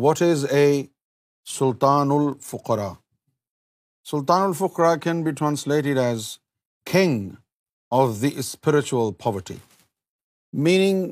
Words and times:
What 0.00 0.20
is 0.22 0.44
a 0.54 0.60
Sultan 1.58 2.10
al Fuqara 2.10 2.92
Sultan 4.10 4.42
al Fuqara 4.42 4.94
can 5.04 5.22
be 5.24 5.30
translated 5.38 5.98
as 5.98 6.26
king 6.92 7.28
of 7.96 8.10
the 8.20 8.30
spiritual 8.40 9.12
poverty 9.24 9.54
meaning 10.66 11.10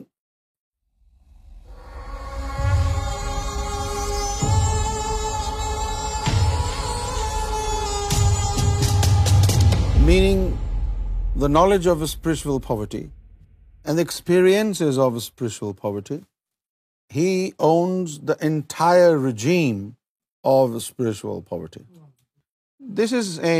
meaning 10.07 10.57
the 11.41 11.49
knowledge 11.59 11.89
of 11.89 12.03
spiritual 12.09 12.59
poverty 12.67 13.07
and 13.85 13.99
experience 13.99 14.83
of 15.07 15.13
spiritual 15.25 15.73
poverty 15.81 16.17
he 17.17 17.31
owns 17.69 18.19
the 18.31 18.37
entire 18.49 19.17
regime 19.29 19.81
of 20.55 20.77
spiritual 20.85 21.43
poverty. 21.53 21.85
This 23.01 23.13
is 23.21 23.29
a 23.53 23.59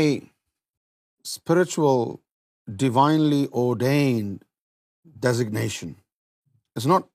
spiritual, 1.31 2.19
divinely 2.85 3.41
ordained 3.65 4.37
designation. 5.27 5.95
It's 6.75 6.89
not 6.95 7.07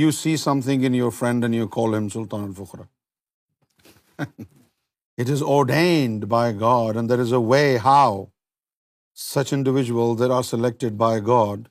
you 0.00 0.12
see 0.18 0.34
something 0.44 0.84
in 0.88 0.96
your 1.00 1.10
friend 1.20 1.44
and 1.48 1.62
you 1.62 1.68
call 1.78 1.94
him 2.00 2.10
Sultan 2.18 2.52
al-Fuqra. 2.52 2.90
It 5.22 5.28
is 5.32 5.42
ordained 5.54 6.24
by 6.30 6.46
God, 6.60 6.96
and 6.96 7.10
there 7.10 7.20
is 7.24 7.32
a 7.36 7.44
way 7.50 7.76
how 7.82 8.30
such 9.24 9.52
individuals 9.56 10.16
that 10.22 10.32
are 10.36 10.42
selected 10.48 10.96
by 11.02 11.12
God, 11.28 11.68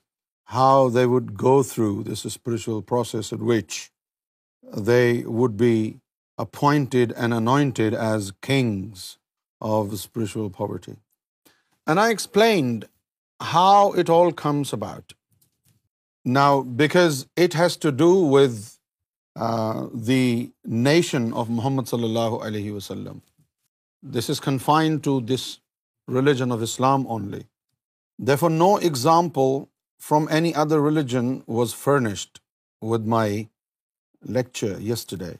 how 0.52 0.88
they 0.94 1.04
would 1.14 1.34
go 1.42 1.52
through 1.70 2.04
this 2.06 2.24
spiritual 2.28 2.86
process 2.94 3.34
at 3.38 3.50
which 3.52 3.82
they 4.86 5.22
would 5.40 5.50
be 5.60 5.76
appointed 6.44 7.12
and 7.16 7.34
anointed 7.34 7.94
as 8.00 8.30
kings 8.46 9.04
of 9.70 9.86
spiritual 9.92 10.48
poverty 10.56 10.92
and 11.86 11.98
I 11.98 12.12
explained 12.12 12.84
how 13.52 13.90
it 13.98 14.10
all 14.10 14.30
comes 14.42 14.74
about 14.74 15.12
now 16.34 16.60
because 16.76 17.24
it 17.44 17.54
has 17.58 17.78
to 17.78 17.90
do 17.96 18.10
with 18.30 18.60
the 20.08 20.24
nation 20.86 21.28
of 21.38 21.46
Muhammad 21.50 21.88
صلی 21.88 22.04
اللہ 22.04 22.42
علیہ 22.46 22.72
وسلم 22.72 23.18
this 24.18 24.30
is 24.30 24.40
confined 24.40 25.02
to 25.04 25.18
this 25.34 25.46
religion 26.14 26.52
of 26.52 26.58
Islam 26.62 27.06
only 27.10 27.40
therefore 28.40 28.50
no 28.50 28.74
example 28.74 29.62
from 30.08 30.26
any 30.36 30.52
other 30.62 30.80
religion 30.86 31.34
was 31.56 31.74
furnished 31.74 32.38
with 32.90 33.06
my 33.08 33.44
lecture 34.26 34.76
yesterday. 34.80 35.36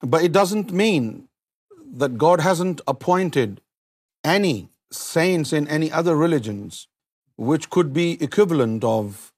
But 0.00 0.22
it 0.22 0.32
doesn't 0.32 0.72
mean 0.72 1.28
that 2.02 2.18
God 2.18 2.40
hasn't 2.40 2.80
appointed 2.86 3.60
any 4.36 4.68
saints 5.00 5.52
in 5.52 5.68
any 5.76 5.92
other 5.92 6.16
religions 6.16 6.86
which 7.36 7.68
could 7.70 7.92
be 7.92 8.08
equivalent 8.28 8.84
of 8.90 9.32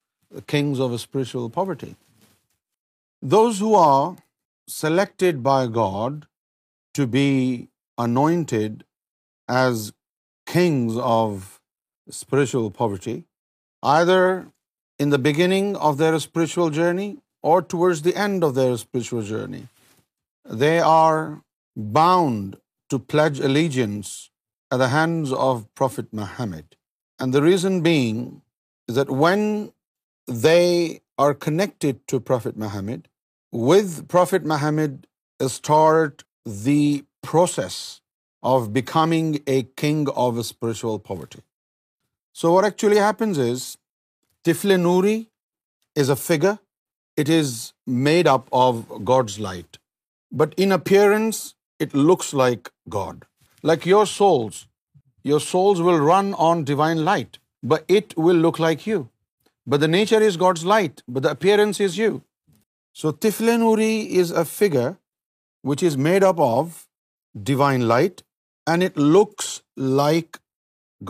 kings 0.46 0.80
of 0.80 0.98
spiritual 1.00 1.48
poverty. 1.50 1.96
Those 3.22 3.58
who 3.58 3.74
are 3.74 4.16
selected 4.68 5.42
by 5.42 5.66
God 5.66 6.26
to 6.94 7.06
be 7.06 7.68
anointed 8.06 8.84
as 9.48 9.92
kings 10.46 10.96
of 10.96 11.60
spiritual 12.10 12.70
poverty, 12.70 13.24
either 13.82 14.22
in 14.98 15.10
the 15.10 15.18
beginning 15.18 15.74
of 15.76 15.98
their 15.98 16.18
spiritual 16.28 16.76
journey 16.80 17.10
or 17.52 17.56
towards 17.72 18.02
the 18.04 18.16
end 18.26 18.46
of 18.48 18.54
their 18.58 18.76
spiritual 18.82 19.24
journey, 19.32 19.64
they 20.64 20.78
are 20.90 21.20
bound 22.00 22.56
to 22.94 22.98
pledge 23.12 23.40
allegiance 23.48 24.14
at 24.74 24.82
the 24.82 24.92
hands 24.94 25.32
of 25.48 25.64
Prophet 25.80 26.12
Muhammad. 26.20 26.66
And 27.18 27.36
the 27.36 27.44
reason 27.48 27.80
being 27.88 28.20
is 28.88 28.94
that 29.00 29.12
when 29.24 29.44
they 30.46 30.66
are 31.24 31.34
connected 31.46 32.00
to 32.12 32.24
Prophet 32.30 32.58
Muhammad, 32.64 33.00
with 33.70 34.00
Prophet 34.16 34.48
Muhammad 34.52 34.98
start 35.54 36.24
the 36.68 37.04
process 37.30 37.78
of 38.56 38.68
becoming 38.72 39.30
a 39.54 39.56
king 39.82 40.02
of 40.26 40.44
spiritual 40.48 40.98
poverty. 41.10 41.42
So 42.40 42.52
what 42.54 42.68
actually 42.70 43.00
happens 43.08 43.38
is, 43.50 43.66
Tifl-e 44.46 44.76
Nuri 44.78 45.18
is 46.04 46.14
a 46.18 46.20
figure 46.28 46.54
it 47.22 47.32
is 47.36 47.50
made 48.06 48.30
up 48.32 48.48
of 48.60 48.80
God's 49.10 49.38
light. 49.48 49.78
But 50.42 50.56
in 50.66 50.76
appearance, 50.78 51.42
it 51.86 51.98
looks 52.10 52.32
like 52.42 52.70
God. 52.96 53.24
Like 53.72 53.90
your 53.90 54.06
souls 54.14 55.82
will 55.88 56.00
run 56.06 56.32
on 56.46 56.64
divine 56.70 57.04
light, 57.10 57.38
but 57.72 57.92
it 57.98 58.16
will 58.28 58.42
look 58.46 58.58
like 58.64 58.86
you. 58.90 58.98
But 59.74 59.82
the 59.84 59.92
nature 59.92 60.20
is 60.30 60.42
God's 60.42 60.64
light, 60.72 61.02
but 61.12 61.22
the 61.22 61.32
appearance 61.36 61.80
is 61.88 61.98
you. 62.02 62.12
So 63.00 63.12
Tifle 63.24 63.52
Nuri 63.62 63.94
is 64.24 64.30
a 64.30 64.44
figure 64.50 64.90
which 65.70 65.82
is 65.88 65.96
made 66.08 66.26
up 66.26 66.42
of 66.48 66.82
divine 67.52 67.88
light, 67.94 68.22
and 68.72 68.88
it 68.90 69.00
looks 69.16 69.48
like 70.02 70.40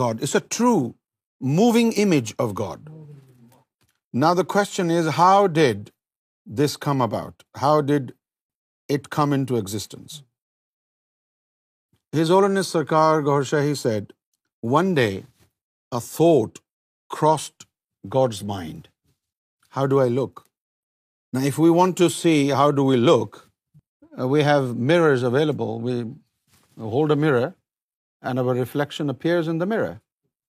God. 0.03 0.23
It's 0.27 0.39
a 0.41 0.47
true 0.59 0.95
moving 1.59 1.93
image 2.07 2.33
of 2.47 2.55
God. 2.63 2.89
Now 4.25 4.33
the 4.41 4.49
question 4.53 4.97
is, 5.01 5.13
how 5.23 5.37
did 5.59 5.85
this 6.47 6.77
come 6.87 7.01
about? 7.07 7.45
How 7.65 7.81
did 7.83 8.15
it 8.89 9.11
come 9.11 9.33
into 9.33 9.57
existence? 9.57 10.19
Hmm. 10.21 12.19
His 12.19 12.29
Holiness 12.29 12.73
Sarkar 12.73 13.23
Gaur 13.29 13.41
Shahi 13.53 13.77
said, 13.77 14.13
one 14.79 14.95
day 14.95 15.25
a 15.93 16.01
thought 16.01 16.61
crossed 17.09 17.67
God's 18.09 18.43
mind. 18.45 18.89
How 19.71 19.87
do 19.87 19.99
I 20.01 20.09
look? 20.09 20.47
Now, 21.33 21.43
if 21.43 21.59
we 21.59 21.71
want 21.71 21.99
to 21.99 22.09
see 22.09 22.39
how 22.49 22.71
do 22.71 22.85
we 22.85 22.97
look, 22.97 23.51
uh, 24.19 24.29
we 24.29 24.43
have 24.43 24.77
mirrors 24.77 25.23
available. 25.23 25.79
We 25.81 26.05
hold 26.79 27.11
a 27.11 27.17
mirror 27.17 27.55
and 28.23 28.39
our 28.39 28.55
reflection 28.55 29.11
appears 29.11 29.49
in 29.49 29.59
the 29.59 29.67
mirror. 29.67 30.01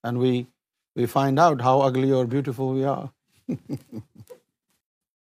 And 0.03 0.19
we 0.19 1.07
find 1.07 1.39
out 1.39 1.61
how 1.61 1.81
ugly 1.81 2.11
or 2.11 2.25
beautiful 2.25 2.73
we 2.73 2.85
are. 2.95 4.13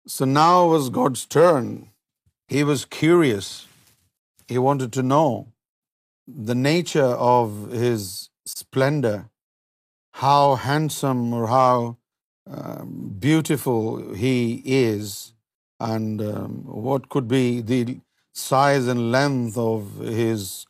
So 0.08 0.26
now 0.26 0.66
was 0.66 0.90
God's 0.90 1.26
turn. 1.26 1.66
He 2.48 2.64
was 2.64 2.86
curious. 2.86 3.68
He 4.48 4.58
wanted 4.58 4.92
to 4.94 5.04
know 5.04 5.48
the 6.50 6.56
nature 6.56 7.14
of 7.36 7.72
his 7.84 8.30
splendor, 8.46 9.30
how 10.24 10.56
handsome 10.56 11.34
or 11.34 11.48
how 11.48 11.98
um, 12.48 12.90
beautiful 13.20 14.14
he 14.16 14.64
is, 14.66 15.34
and 15.80 16.22
um, 16.22 16.64
what 16.66 17.10
could 17.10 17.28
be 17.28 17.62
the 17.62 18.00
size 18.34 18.88
and 18.88 19.12
length 19.12 19.58
of 19.58 20.00
his 20.00 20.66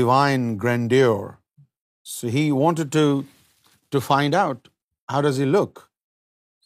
divine 0.00 0.56
grandeur. 0.56 1.38
So 2.04 2.28
he 2.28 2.52
wanted 2.52 2.92
to 2.92 4.00
find 4.00 4.34
out, 4.34 4.68
how 5.08 5.22
does 5.22 5.38
he 5.38 5.44
look? 5.44 5.90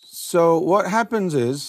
So 0.05 0.59
what 0.59 0.87
happens 0.99 1.33
is, 1.33 1.61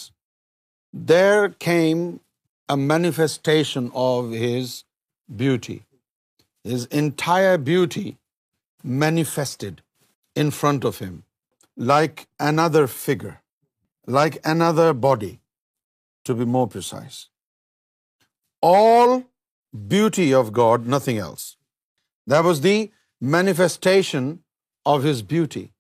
there 0.91 1.49
came 1.49 2.19
a 2.67 2.75
manifestation 2.77 3.91
of 3.93 4.31
his 4.31 4.83
beauty. 5.43 5.83
His 6.63 6.85
entire 6.87 7.57
beauty 7.57 8.17
manifested 8.83 9.81
in 10.35 10.51
front 10.51 10.83
of 10.83 10.99
him, 10.99 11.23
like 11.75 12.27
another 12.39 12.87
figure, 12.87 13.41
like 14.05 14.39
another 14.43 14.93
body, 14.93 15.39
to 16.25 16.35
be 16.35 16.45
more 16.45 16.67
precise. 16.67 17.29
All 18.61 19.23
beauty 19.73 20.33
of 20.33 20.51
God, 20.51 20.85
nothing 20.85 21.17
else. 21.17 21.57
That 22.27 22.43
was 22.43 22.61
the 22.61 22.91
manifestation 23.19 24.43
of 24.85 25.03
his 25.03 25.21
beauty. 25.21 25.71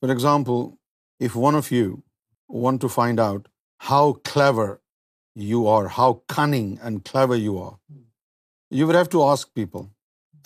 For 0.00 0.10
example, 0.10 0.78
if 1.20 1.36
one 1.36 1.54
of 1.54 1.70
you 1.70 2.02
want 2.48 2.80
to 2.80 2.88
find 2.88 3.20
out 3.20 3.40
how 3.90 4.04
clever 4.32 4.68
you 5.52 5.66
are, 5.74 5.86
how 6.00 6.10
cunning 6.36 6.68
and 6.82 7.04
clever 7.10 7.38
you 7.44 7.56
are. 7.62 7.74
You 8.78 8.86
would 8.86 8.98
have 9.00 9.12
to 9.14 9.22
ask 9.24 9.58
people, 9.60 9.88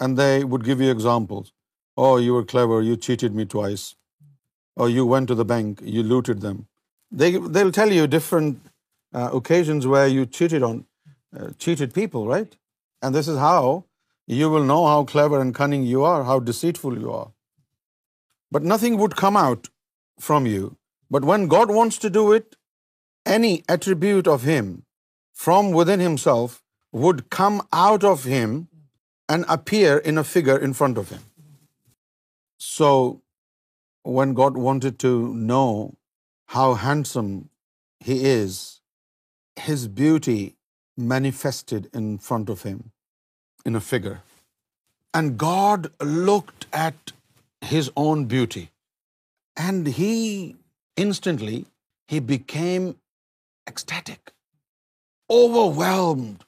and 0.00 0.19
they 0.22 0.44
would 0.44 0.64
give 0.69 0.81
you 0.84 0.90
examples. 0.96 1.52
Oh, 1.96 2.16
you 2.28 2.37
were 2.37 2.46
clever, 2.54 2.81
you 2.82 2.96
cheated 2.96 3.34
me 3.40 3.44
twice. 3.56 3.84
Or 4.76 4.87
oh, 4.87 4.88
you 4.96 5.06
went 5.06 5.28
to 5.28 5.34
the 5.34 5.44
bank, 5.54 5.82
you 5.96 6.02
looted 6.12 6.40
them. 6.40 6.64
They'll 7.12 7.76
tell 7.78 7.93
you 7.98 8.06
different 8.14 8.58
uh, 8.66 9.31
occasions 9.38 9.87
where 9.87 10.06
you 10.06 10.26
uh, 10.46 11.52
cheated 11.64 11.94
people, 11.94 12.26
right? 12.26 12.58
And 13.02 13.14
this 13.14 13.28
is 13.28 13.38
how 13.38 13.84
you 14.26 14.50
will 14.50 14.66
know 14.72 14.84
how 14.87 15.04
clever 15.14 15.40
and 15.40 15.54
cunning 15.54 15.87
you 15.93 16.02
are, 16.02 16.25
how 16.25 16.40
deceitful 16.40 16.98
you 16.98 17.12
are. 17.12 17.31
But 18.50 18.62
nothing 18.62 18.98
would 18.98 19.16
come 19.16 19.37
out 19.37 19.70
from 20.19 20.46
you. 20.46 20.76
But 21.10 21.25
when 21.25 21.48
God 21.48 21.75
wants 21.81 21.98
to 21.98 22.10
do 22.20 22.32
it, 22.32 22.52
any 23.34 23.52
attribute 23.75 24.28
of 24.32 24.46
him 24.52 24.70
from 25.46 25.70
within 25.78 26.04
himself 26.08 26.60
would 27.04 27.28
come 27.37 27.60
out 27.84 28.04
of 28.10 28.25
him 28.37 28.54
and 29.34 29.46
appear 29.56 29.96
in 30.12 30.19
a 30.19 30.26
figure 30.32 30.58
in 30.69 30.72
front 30.81 30.98
of 31.02 31.08
him. 31.14 31.25
So 32.66 32.88
when 34.19 34.34
God 34.40 34.58
wanted 34.69 34.98
to 35.04 35.12
know 35.52 35.70
how 36.56 36.69
handsome 36.84 37.32
he 38.10 38.16
is, 38.34 38.58
his 39.69 39.88
beauty 40.00 40.40
manifested 41.14 41.90
in 42.00 42.06
front 42.28 42.52
of 42.54 42.62
him 42.69 42.78
in 43.70 43.76
a 43.76 43.84
figure. 43.93 44.20
And 45.12 45.37
God 45.43 45.90
looked 46.31 46.66
at 46.87 47.12
his 47.72 47.90
own 48.02 48.25
beauty, 48.32 48.69
and 49.56 49.88
he 50.00 50.14
instantly 51.08 51.64
became 52.32 52.94
ecstatic, 53.66 54.32
overwhelmed 55.43 56.44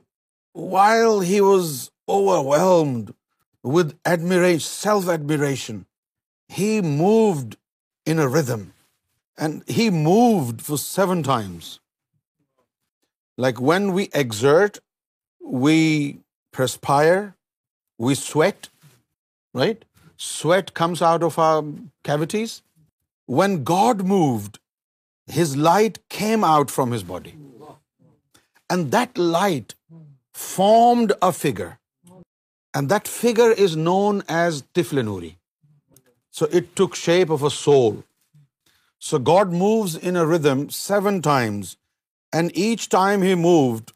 while 0.54 1.20
he 1.32 1.42
was 1.42 1.92
overwhelmed 2.08 3.14
with 3.64 3.96
admiration, 4.06 4.68
self-admiration, 4.68 5.86
he 6.60 6.72
moved 6.82 7.58
in 8.06 8.20
a 8.20 8.28
rhythm. 8.28 8.74
And 9.46 9.64
he 9.80 9.90
moved 9.90 10.62
for 10.62 10.78
7 10.78 11.24
times. 11.24 11.68
Like 13.38 13.62
when 13.72 13.94
we 13.98 14.10
exert, 14.24 14.82
we 15.66 15.78
perspire, 16.58 17.22
we 18.10 18.16
sweat, 18.30 18.68
right? 19.54 19.86
Sweat 20.18 20.74
comes 20.80 21.02
out 21.10 21.24
of 21.30 21.40
our 21.40 21.64
cavities. 22.04 22.62
When 23.40 23.64
God 23.64 24.06
moved, 24.12 24.60
His 25.40 25.56
light 25.70 25.98
came 26.18 26.44
out 26.44 26.72
from 26.76 26.92
His 26.92 27.04
body. 27.04 27.36
And 28.74 28.92
that 28.92 29.18
light 29.18 29.76
formed 30.32 31.14
a 31.30 31.32
figure. 31.32 31.80
And 32.74 32.90
that 32.90 33.08
figure 33.08 33.52
is 33.66 33.76
known 33.76 34.22
as 34.28 34.64
Tiflinuri. 34.76 35.36
So 36.32 36.48
it 36.60 36.76
took 36.76 36.96
shape 36.96 37.32
of 37.38 37.44
a 37.44 37.50
soul. 37.50 38.04
So 39.00 39.20
God 39.20 39.54
moves 39.54 39.96
in 39.96 40.16
a 40.16 40.26
rhythm 40.26 40.68
7 40.80 41.22
times. 41.32 41.78
And 42.32 42.56
each 42.56 42.90
time 42.90 43.26
He 43.30 43.34
moved, 43.50 43.94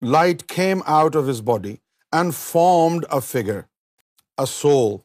light 0.00 0.48
came 0.48 0.82
out 0.86 1.14
of 1.14 1.26
His 1.26 1.42
body 1.52 1.78
and 2.12 2.40
formed 2.44 3.06
a 3.10 3.22
figure 3.34 3.60
a 4.38 4.46
soul. 4.46 5.04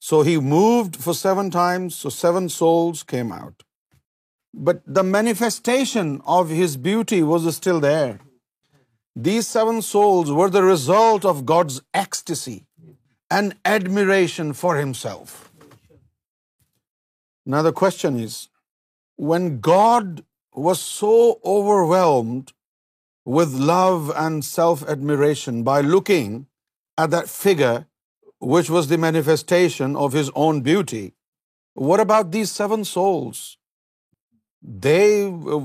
So 0.00 0.22
he 0.22 0.36
moved 0.38 0.96
for 0.96 1.14
7 1.14 1.50
times, 1.50 1.94
so 1.94 2.08
7 2.08 2.48
souls 2.48 3.02
came 3.02 3.32
out. 3.32 3.62
But 4.52 4.82
the 4.86 5.02
manifestation 5.02 6.20
of 6.38 6.48
his 6.48 6.76
beauty 6.76 7.22
was 7.22 7.44
still 7.54 7.80
there. 7.80 8.20
These 9.14 9.46
7 9.46 9.82
souls 9.82 10.32
were 10.32 10.50
the 10.50 10.62
result 10.62 11.24
of 11.24 11.44
God's 11.44 11.80
ecstasy 11.92 12.66
and 13.30 13.56
admiration 13.64 14.52
for 14.62 14.76
himself. 14.76 15.50
Now 17.44 17.62
the 17.62 17.72
question 17.72 18.20
is, 18.20 18.48
when 19.16 19.60
God 19.60 20.22
was 20.52 20.80
so 20.80 21.40
overwhelmed 21.44 22.52
with 23.24 23.54
love 23.70 24.12
and 24.24 24.44
self-admiration 24.44 25.62
by 25.62 25.80
looking 25.88 26.46
at 26.96 27.10
that 27.10 27.28
figure 27.28 27.78
which 28.40 28.70
was 28.70 28.88
the 28.88 28.98
manifestation 28.98 29.96
of 29.96 30.12
his 30.12 30.30
own 30.34 30.60
beauty. 30.60 31.12
What 31.74 32.00
about 32.00 32.30
these 32.30 32.52
7 32.52 32.84
souls? 32.84 33.58
They 34.60 35.24
uh, 35.24 35.60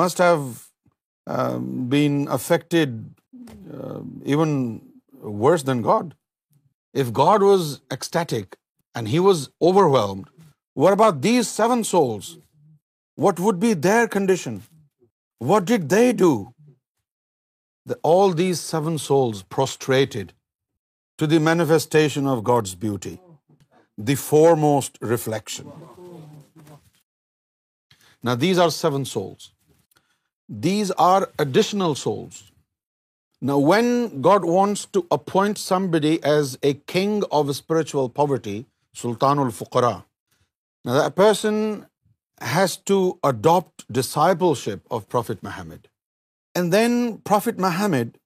must 0.00 0.18
have 0.18 0.44
um, 1.26 1.88
been 1.88 2.28
affected 2.28 3.14
uh, 3.76 4.00
even 4.24 4.82
worse 5.20 5.62
than 5.62 5.82
God. 5.82 6.16
If 6.92 7.12
God 7.12 7.42
was 7.42 7.80
ecstatic 7.90 8.56
and 8.94 9.08
he 9.08 9.20
was 9.20 9.50
overwhelmed, 9.60 10.28
what 10.72 10.92
about 10.92 11.22
these 11.22 11.46
7 11.48 11.84
souls? 11.84 12.38
What 13.14 13.38
would 13.38 13.60
be 13.60 13.74
their 13.74 14.06
condition? 14.06 14.62
What 15.38 15.64
did 15.64 15.88
they 15.88 16.12
do? 16.12 16.52
All 18.02 18.32
these 18.34 18.60
7 18.60 18.98
souls 18.98 19.42
prostrated 19.42 20.24
to 21.20 21.26
the 21.26 21.36
manifestation 21.38 22.26
of 22.28 22.38
God's 22.46 22.74
beauty 22.80 23.14
the 24.06 24.14
foremost 24.60 25.02
reflection 25.10 25.68
نا 28.24 28.34
these 28.40 28.58
are 28.60 28.68
seven 28.70 29.04
souls 29.12 29.48
these 30.64 30.92
are 31.04 31.22
additional 31.44 31.94
souls 31.98 32.42
نا 33.50 33.54
when 33.68 33.86
God 34.24 34.44
wants 34.48 34.86
to 34.92 35.00
appoint 35.18 35.58
somebody 35.90 36.16
as 36.32 36.56
a 36.62 36.72
king 36.92 37.22
of 37.38 37.46
spiritual 37.48 38.08
poverty 38.16 38.60
Sultan 39.02 39.38
al Fuqara 39.44 39.98
person 41.14 41.54
has 42.54 42.78
to 42.88 43.00
adopt 43.30 43.82
discipleship 44.64 44.94
of 44.94 45.08
prophet 45.10 45.44
Muhammad 45.44 45.86
and 46.56 46.72
then 46.72 47.16
prophet 47.28 47.58
Muhammad 47.60 48.16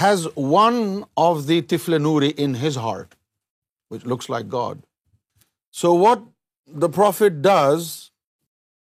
has 0.00 0.26
one 0.34 1.04
of 1.16 1.46
the 1.46 1.62
Tifl 1.62 1.98
Nuri 1.98 2.32
in 2.44 2.54
his 2.54 2.76
heart, 2.76 3.14
which 3.88 4.04
looks 4.04 4.28
like 4.28 4.48
God. 4.48 4.82
So 5.70 5.94
what 5.94 6.20
the 6.66 6.88
Prophet 6.88 7.42
does, 7.42 8.10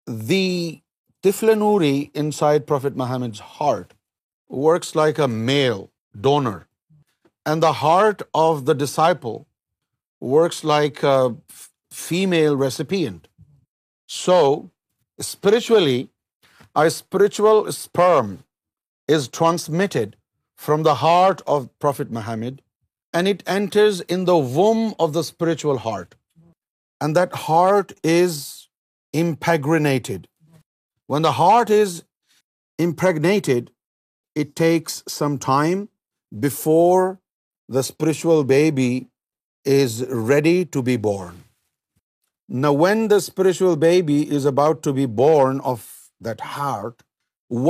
the 0.06 0.80
Tifl 1.22 1.54
Nuri 1.62 2.10
inside 2.14 2.66
Prophet 2.66 2.96
Muhammad's 2.96 3.40
heart 3.58 3.94
works 4.48 4.94
like 4.94 5.18
a 5.18 5.28
male 5.28 5.90
donor, 6.18 6.66
and 7.44 7.62
the 7.62 7.76
heart 7.84 8.22
of 8.34 8.64
the 8.66 8.74
disciple 8.74 9.46
works 10.20 10.62
like 10.62 11.02
a 11.02 11.34
female 11.90 12.56
recipient. 12.56 13.28
So 14.06 14.70
spiritually, 15.18 16.10
a 16.74 16.88
spiritual 16.88 17.72
sperm 17.72 18.38
is 19.08 19.26
transmitted 19.26 20.10
from 20.64 20.88
the 20.88 20.98
heart 21.02 21.42
of 21.54 21.66
Prophet 21.84 22.10
Muhammad, 22.16 22.60
and 23.18 23.30
it 23.30 23.44
enters 23.54 24.00
in 24.16 24.26
the 24.30 24.40
womb 24.56 24.84
of 25.06 25.14
the 25.16 25.24
spiritual 25.28 25.78
heart. 25.86 26.16
And 27.00 27.18
that 27.20 27.36
heart 27.44 27.92
is 28.12 28.42
impregnated. 29.22 30.26
When 31.14 31.24
the 31.26 31.36
heart 31.38 31.72
is 31.78 31.96
impregnated, 32.88 33.72
it 34.42 34.54
takes 34.60 35.00
some 35.14 35.38
time 35.46 35.80
before 36.44 37.04
the 37.78 37.82
spiritual 37.88 38.44
baby 38.52 38.92
is 39.78 39.96
ready 40.32 40.58
to 40.76 40.82
be 40.90 40.96
born. 41.08 41.42
Now, 42.62 42.72
when 42.84 43.08
the 43.12 43.20
spiritual 43.26 43.76
baby 43.84 44.20
is 44.38 44.48
about 44.52 44.82
to 44.86 44.94
be 45.00 45.06
born 45.24 45.60
of 45.72 45.86
that 46.28 46.40
heart, 46.54 47.08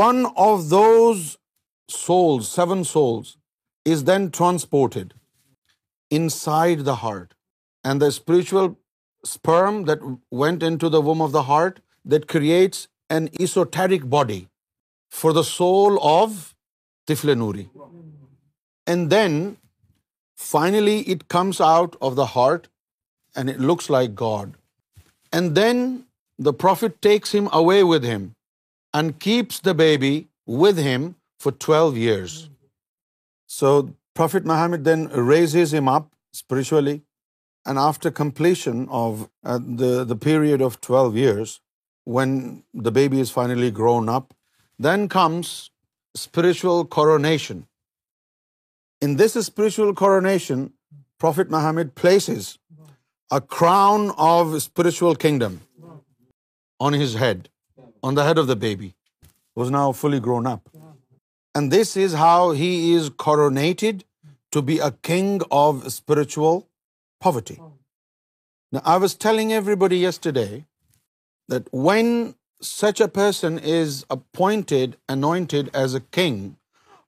one 0.06 0.26
of 0.48 0.68
those 0.74 1.30
souls, 1.96 2.50
seven 2.58 2.84
souls, 2.92 3.36
is 3.92 4.04
then 4.10 4.28
transported 4.38 5.14
inside 6.20 6.84
the 6.88 6.98
heart. 7.04 7.28
And 7.86 8.02
the 8.02 8.10
spiritual 8.16 8.68
sperm 9.32 9.82
that 9.90 10.06
went 10.42 10.66
into 10.68 10.90
the 10.94 11.02
womb 11.08 11.24
of 11.26 11.32
the 11.36 11.46
heart, 11.52 11.80
that 12.12 12.28
creates 12.34 12.86
an 13.16 13.28
esoteric 13.46 14.04
body 14.16 14.40
for 15.22 15.32
the 15.38 15.48
soul 15.48 15.98
of 16.12 16.36
Tifle 17.08 17.34
Noori. 17.40 17.66
And 18.92 19.10
then 19.16 19.34
finally 20.46 20.98
it 21.14 21.26
comes 21.36 21.60
out 21.68 21.96
of 22.08 22.16
the 22.20 22.28
heart 22.36 22.68
and 23.36 23.50
it 23.56 23.60
looks 23.70 23.90
like 23.96 24.14
God. 24.22 24.54
And 25.38 25.54
then 25.60 25.78
the 26.48 26.54
Prophet 26.64 27.02
takes 27.08 27.34
him 27.36 27.48
away 27.60 27.80
with 27.92 28.04
him 28.12 28.24
and 29.00 29.18
keeps 29.26 29.60
the 29.62 29.76
baby 29.86 30.14
with 30.64 30.84
him 30.90 31.10
for 31.44 31.52
12 31.68 31.98
years. 32.02 32.34
So 33.58 33.68
Prophet 34.20 34.46
Muhammad 34.50 34.84
then 34.90 35.02
raises 35.32 35.74
him 35.78 35.90
up 35.94 36.06
spiritually, 36.42 36.96
and 37.70 37.78
after 37.86 38.12
completion 38.18 38.86
of 39.00 39.26
uh, 39.54 39.86
the 40.12 40.20
period 40.28 40.64
of 40.68 40.78
12 40.86 41.18
years, 41.18 41.58
when 42.16 42.30
the 42.86 42.94
baby 42.98 43.20
is 43.24 43.34
finally 43.36 43.70
grown 43.82 44.08
up, 44.14 44.32
then 44.88 45.10
comes 45.18 45.52
spiritual 46.22 46.82
coronation. 46.96 47.66
In 49.04 49.16
this 49.20 49.38
spiritual 49.46 49.94
coronation, 50.00 50.66
Prophet 51.26 51.54
Muhammad 51.56 51.94
places 52.00 52.50
a 53.38 53.40
crown 53.56 54.10
of 54.28 54.56
spiritual 54.64 55.16
kingdom 55.26 55.60
on 56.88 56.98
his 57.04 57.14
head, 57.22 57.48
on 58.02 58.20
the 58.20 58.24
head 58.30 58.38
of 58.44 58.52
the 58.52 58.60
baby, 58.64 58.94
who 59.54 59.64
is 59.68 59.76
now 59.80 59.88
fully 60.04 60.24
grown 60.28 60.54
up. 60.56 60.78
And 61.54 61.72
this 61.76 61.96
is 62.02 62.14
how 62.24 62.50
he 62.62 62.70
is 62.94 63.10
coronated 63.10 64.02
to 64.52 64.60
be 64.70 64.78
a 64.78 64.92
king 65.08 65.42
of 65.50 65.80
spiritual 65.92 66.56
poverty. 67.20 67.58
Now, 68.72 68.82
I 68.84 68.96
was 68.96 69.14
telling 69.14 69.52
everybody 69.52 69.98
yesterday 70.02 70.64
that 71.48 71.68
when 71.72 72.08
such 72.68 73.00
a 73.00 73.08
person 73.08 73.58
is 73.58 74.06
appointed, 74.08 74.96
anointed 75.08 75.70
as 75.82 75.94
a 75.94 76.00
king 76.00 76.56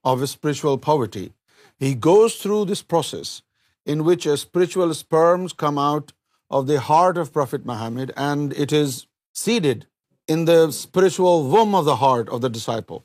of 0.03 0.27
spiritual 0.29 0.77
poverty, 0.77 1.31
he 1.77 1.95
goes 1.95 2.35
through 2.41 2.65
this 2.65 2.81
process 2.81 3.41
in 3.85 4.03
which 4.03 4.27
a 4.27 4.37
spiritual 4.37 4.93
sperms 4.93 5.57
come 5.65 5.79
out 5.79 6.13
of 6.51 6.67
the 6.67 6.79
heart 6.79 7.17
of 7.17 7.33
Prophet 7.33 7.65
Muhammad, 7.65 8.13
and 8.15 8.53
it 8.53 8.71
is 8.71 9.07
seeded 9.33 9.87
in 10.27 10.45
the 10.45 10.71
spiritual 10.71 11.43
womb 11.55 11.73
of 11.73 11.85
the 11.85 11.99
heart 12.05 12.29
of 12.29 12.41
the 12.41 12.53
disciple. 12.59 13.03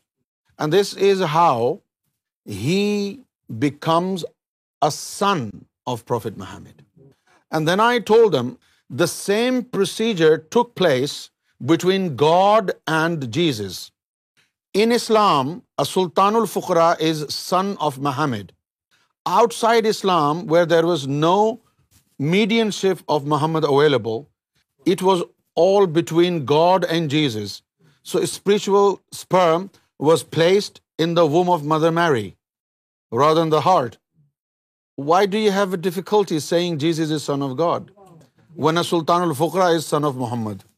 And 0.61 0.73
this 0.77 0.91
is 1.11 1.21
how 1.35 1.55
he 2.65 3.21
becomes 3.67 4.25
a 4.89 4.91
son 4.97 5.41
of 5.93 6.05
Prophet 6.13 6.37
Muhammad. 6.43 6.85
And 7.51 7.69
then 7.69 7.81
I 7.87 7.95
told 8.13 8.35
them 8.37 8.51
the 9.03 9.11
same 9.13 9.63
procedure 9.77 10.35
took 10.57 10.75
place 10.83 11.17
between 11.73 12.05
God 12.25 12.73
and 13.01 13.27
Jesus. 13.39 13.75
In 14.83 14.93
Islam, 14.93 15.51
a 15.83 15.85
Sultanul 15.93 16.47
Fuqara 16.57 16.91
is 17.11 17.25
son 17.37 17.73
of 17.89 17.99
Muhammad. 18.09 18.53
Outside 19.41 19.87
Islam, 19.87 20.47
where 20.53 20.67
there 20.67 20.87
was 20.93 21.09
no 21.09 21.37
mediumship 22.37 23.03
of 23.17 23.27
Muhammad 23.35 23.65
available, 23.73 24.29
it 24.95 25.03
was 25.09 25.25
all 25.65 25.87
between 25.99 26.45
God 26.55 26.87
and 26.97 27.11
Jesus. 27.11 27.63
So 28.03 28.25
spiritual 28.39 28.99
sperm 29.25 29.69
was 30.07 30.25
placed 30.31 30.79
in 31.03 31.15
the 31.17 31.23
womb 31.33 31.51
of 31.51 31.63
mother 31.73 31.91
Mary 32.01 32.31
run 33.23 33.49
the 33.53 33.59
heart 33.65 33.95
why 35.07 35.27
do 35.31 35.39
you 35.39 35.51
have 35.53 35.77
difficulty 35.87 36.39
seeing 36.41 36.79
Jesus 36.85 37.01
is 37.01 37.13
is 37.13 37.23
son 37.23 37.43
of 37.43 37.51
God 37.59 37.91
when 38.57 38.77
a 38.79 38.83
Sultan 38.91 39.23
al Fuqara 39.23 39.67
is 39.67 39.85
son 39.85 40.05
of 40.05 40.15
Muhammad 40.17 40.69